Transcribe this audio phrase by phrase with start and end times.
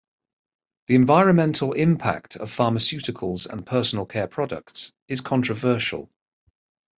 [0.87, 6.09] The environmental impact of pharmaceuticals and personal care products is controversial.